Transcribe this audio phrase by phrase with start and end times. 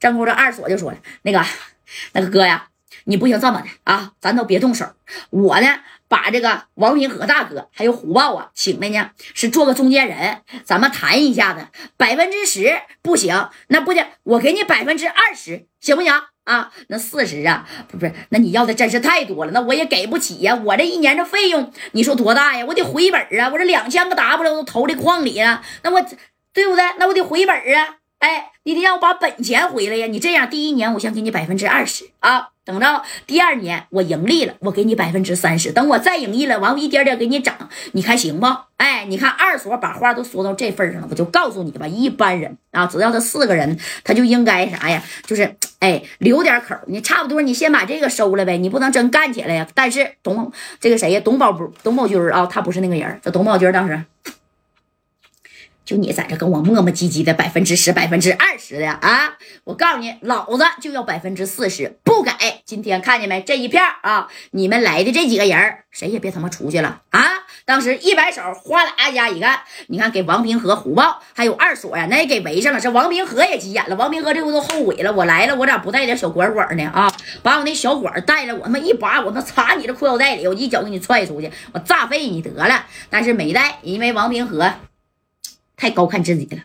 [0.00, 1.44] 正姑这二锁就说了：“那个，
[2.14, 2.68] 那个哥呀，
[3.04, 4.86] 你不行这么的啊，咱都别动手。
[5.28, 11.68] 我呢，把这个王平和大哥还有虎豹啊请来呢，是做个中间人，咱们谈一下子。
[11.98, 16.12] 百分之十不行，那不行，我给你百分之二十，行不行？
[16.44, 20.54] 啊，那四十啊，不是，那你要的真是太多了，那我也给不起呀。
[20.54, 22.64] 我这一年这费用，你说多大呀？
[22.66, 26.00] 我得回本啊，我这两千个 W 都投这矿里了，那我
[26.54, 26.84] 对不对？
[26.98, 30.06] 那我得回本啊。”哎，你得让我把本钱回来呀！
[30.06, 35.72] 你这样，第一年我先给你百分之二十啊，等着第二年我盈利了，我给你百分之三十。
[35.72, 38.46] 等我再盈利了，完我一点点给你涨，你看行不？
[38.76, 45.02] 哎，你看二所把话都说到这份上了，我就告诉你吧，一般人啊，只要他四个人，他就应该啥呀？
[45.24, 46.74] 就是哎，留点口。
[46.88, 49.66] 你差不多，你先把这个收了呗，你不能真干起来呀。
[49.74, 51.20] 但是董这个谁呀？
[51.24, 51.72] 董宝不？
[51.82, 53.18] 董宝军啊，他不是那个人。
[53.24, 54.04] 这董宝军当时。
[55.84, 59.36] 就你在这跟我磨磨唧唧的百分之十、百分之二十的啊！
[59.64, 62.30] 我告诉你，老子就要百分之四十，不给！
[62.64, 63.40] 今天看见没？
[63.42, 67.20] 这一片啊，你们来的这几个人，谁也别他妈出去了啊！
[67.64, 72.78] 当时一摆手，哗啦家一看，你看给王平和、虎豹还有二锁呀，那也给围上了。
[72.78, 75.12] 这王平和也急眼了，王平和这不都后悔了？
[75.12, 76.84] 我来了，我咋不带点小管管呢？
[76.94, 77.12] 啊！
[77.42, 82.86] 把我那小管带了，我他妈一拔，我他插你这裤腰带里，我一脚给你踹出去，我炸废你得了。
[83.08, 84.72] 但是没带，因为王平和。
[85.80, 86.62] 太高看自己了，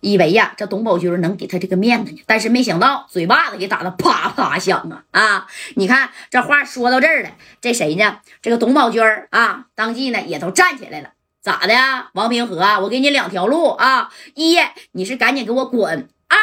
[0.00, 5.46] 以为呀这董宝军能给他这个面子呢，但是没想到嘴巴子给打的啪啪响啊啊！
[5.76, 7.30] 你看这话说到这儿了，
[7.62, 8.18] 这谁呢？
[8.42, 12.10] 这个董宝军啊，当即呢也都站起来了，咋的呀？
[12.12, 14.58] 王平和，我给你两条路啊，一
[14.92, 16.36] 你是赶紧给我滚，二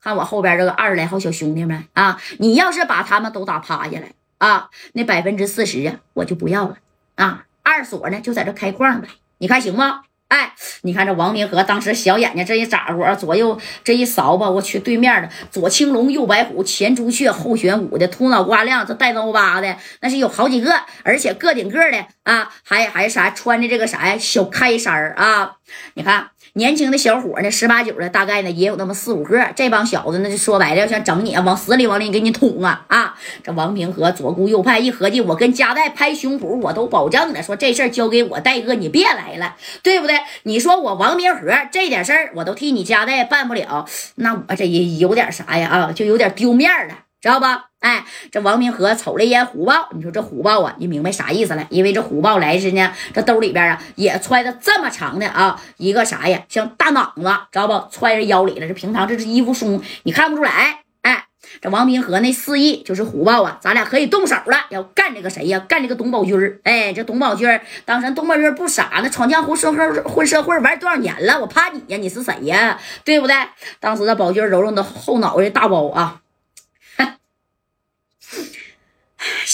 [0.00, 6.78] 看我后边这个二十来号小兄弟们啊，你要是把他们都打趴下来啊，那百分之四十啊我就不要了
[7.16, 10.04] 啊，二所呢就在这开矿呗，你看行吗？
[10.28, 20.72] 哎，你看这王明和当时小眼睛这一眨呼，左右这一扫吧，我去对面的左青龙右白虎前朱雀后玄武的秃脑瓜亮这带刀疤的那是有好几个，
[21.04, 25.56] 而且个顶个的啊，还还啥穿的这个啥呀小开衫啊，
[25.94, 26.30] 你看。
[26.56, 29.38] 年轻的小伙呢，十八九的，大概呢也有那么四五个。
[29.54, 33.14] 这帮小子，那就说白了，要想整你啊，往死里往里给你捅啊啊！
[33.44, 40.18] 这王平和左顾右盼，一合计，我跟加代拍胸脯，我都保证了，说这事儿交给我戴哥，你别来了，对不对？
[40.44, 46.94] 你说我王平和这点事儿，我都替你加代办不了，那我这也有点啥呀啊，就有点丢面了。
[47.18, 47.70] 知道吧？
[47.86, 51.64] 哎，这王明和瞅了一眼虎豹，你说这虎豹啊，你明白啥意思了？
[51.70, 57.88] 因为这虎豹来时呢，这兜里边啊也揣着这么长的啊一个啥呀，像大囊子，知道不？
[57.92, 58.66] 揣着腰里了。
[58.66, 60.80] 这平常这是衣服松，你看不出来。
[61.02, 61.26] 哎，
[61.60, 65.60] 这王明和那示意就是虎豹啊，咱俩可以动手了，要干这个谁呀？
[65.60, 66.58] 干这个董宝军儿。
[66.64, 71.38] 哎，这董宝军儿，当时董宝军不傻呢，闯江湖、社会混社会玩多少年了？
[71.38, 71.96] 我怕你呀？
[71.98, 72.80] 你是谁呀？
[73.04, 73.36] 对不对？
[73.78, 76.22] 当时这宝军揉揉那后脑袋大包啊。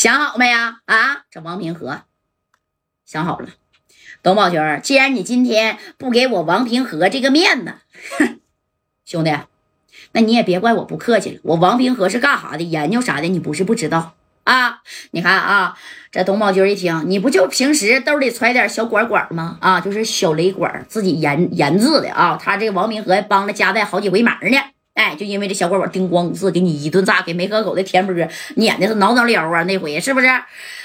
[0.02, 0.78] 想好没呀？
[0.86, 2.00] 啊，这王平和
[3.06, 3.50] 想好了。
[4.20, 7.74] 董宝军，既然你今天不给我王平和这个面子，
[9.06, 9.32] 兄弟，
[10.10, 11.40] 那你也别怪我不客气了。
[11.44, 12.64] 我王平和是干啥的？
[12.64, 13.28] 研究啥的？
[13.28, 14.82] 你不是不知道啊？
[15.12, 15.78] 你看啊，
[16.10, 19.58] 这董宝军一听，你不就平时兜里揣点小管管吗？
[19.60, 22.36] 啊，就是小雷管，自己研研制的啊。
[22.42, 24.58] 他这个王平和帮了加代好几回忙呢。
[24.94, 28.14] 哎，就因为这小管管叮咣五四给你一顿炸，给没合口的田波
[28.56, 30.26] 撵的是挠挠撩啊，那回是不是？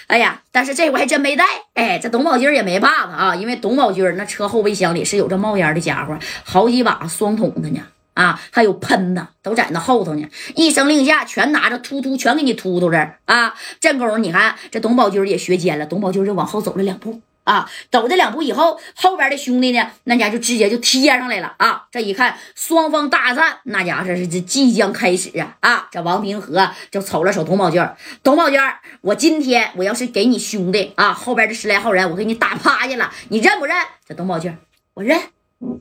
[0.08, 1.44] 哎呀，但是这回还真没带。
[1.74, 7.82] 哎，这董宝军也没怕他啊，因为董宝军那车后备箱里是有这冒烟的家伙，好几把双筒的呢，
[8.14, 10.26] 啊，还有喷的都在那后头呢。
[10.56, 13.54] 一声令下，全拿着突突，全给你突突这儿啊。
[13.82, 17.22] 正功夫，你看这董宝军也学尖了，董宝军就往后走了两步。
[17.48, 21.86] 啊，走这两步以后，后边的兄弟呢，那家就直接就贴上来了啊！
[21.90, 25.56] 这一看，双方大战，那家伙是这即将开始啊！
[25.62, 28.62] 啊，这王平和就瞅了瞅董宝娟，董宝娟，
[29.00, 33.78] 我今天我要是给你兄弟啊，后边这十来号人，我给你打趴下了，你认不认？
[34.06, 34.60] 这董宝娟，
[34.94, 35.18] 我认，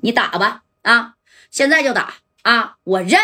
[0.03, 1.15] 你打吧啊！
[1.51, 2.77] 现在就打啊！
[2.85, 3.19] 我认，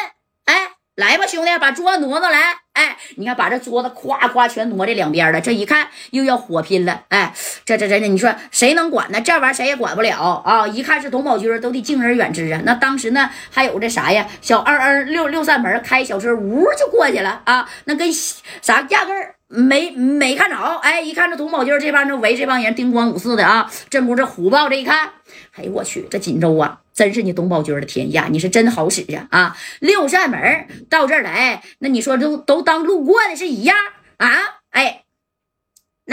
[0.46, 0.81] 哎。
[0.96, 2.38] 来吧，兄弟，把桌子挪挪来。
[2.74, 5.40] 哎，你看，把这桌子夸夸全挪这两边了。
[5.40, 7.04] 这一看又要火拼了。
[7.08, 7.32] 哎，
[7.64, 9.18] 这这这这，你说谁能管呢？
[9.22, 10.66] 这玩意儿谁也管不了啊！
[10.68, 12.60] 一看是董宝军，都得敬而远之啊。
[12.66, 14.26] 那当时呢，还有这啥呀？
[14.42, 17.66] 小二二六六扇门开小车，呜就过去了啊。
[17.84, 20.56] 那跟啥压根儿没没看着。
[20.82, 23.70] 哎，一看这董宝军这帮人围这帮人，叮咣五四的啊。
[23.88, 25.10] 这不这虎豹这一看，
[25.56, 26.80] 哎呦我去，这锦州啊！
[26.94, 29.26] 真是你董宝军的天下，你是真好使啊！
[29.30, 33.76] 啊，六扇门到这儿来，那你说都都当路过的是一样
[34.18, 34.60] 啊？
[34.70, 35.01] 哎，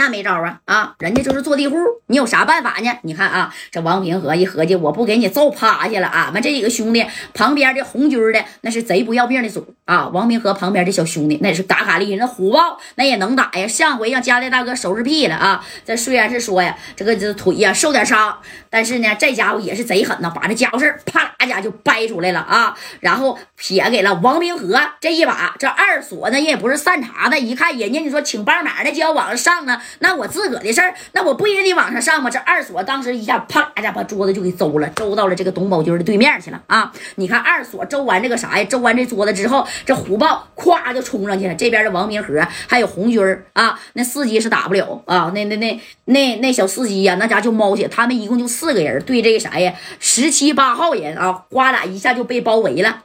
[0.00, 0.94] 那没招啊啊！
[0.98, 1.76] 人家就是坐地户，
[2.06, 2.90] 你有啥办法呢？
[3.02, 7.04] 你看啊，这王平和一合计，我不给你揍趴下了，俺们这几个兄弟
[7.34, 10.08] 旁边的红军的那是贼不要命的主啊！
[10.08, 13.68] 王平和旁边的小兄弟那也是嘎嘎厉害，那虎豹那也能打呀。
[13.68, 15.62] 上回让家代大哥收拾屁了啊！
[15.84, 18.38] 这虽然是说呀，这个这腿呀受点伤，
[18.70, 22.74] 但是呢，这家伙也是贼狠呐，把这家伙事啪啦家就掰出来了啊！
[23.00, 29.82] 然后撇给了王平和这一把，这二锁呢也不是善茬子，一看人家你说请帮忙的就要往上上啊。
[29.98, 32.30] 那我自个的事儿，那我不也得往上上吗？
[32.30, 36.92] 这二锁当时一下啪一下把桌子就给周了，周到了这个董宝军的对面去了啊！
[37.16, 38.64] 你看二锁周完这个啥呀？
[38.64, 41.54] 周完这桌子之后，这虎豹咵就冲上去了。
[41.54, 43.20] 这边的王明和还有红军
[43.52, 45.30] 啊，那司机是打不了啊！
[45.34, 47.88] 那那那那那小司机呀，那家就猫血。
[47.88, 49.74] 他们一共就四个人对这个啥呀？
[49.98, 53.02] 十七八号人啊，哗啦一下就被包围了。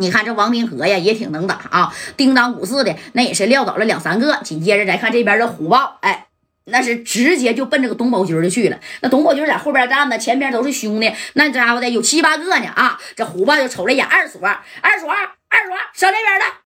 [0.00, 4.40] 你看这王明和呀，也挺能打啊，叮当五四的，那也是撂倒了两三个。
[4.42, 6.26] 紧接着再看这边的虎豹，哎，
[6.64, 8.80] 那是直接就奔这个董宝军就去了。
[9.02, 12.98] 那董宝军在后边站着，前边都是兄弟，那家伙的有七八个呢啊。
[13.14, 16.60] 这虎豹就瞅了一眼二锁，二锁，二锁上这边来。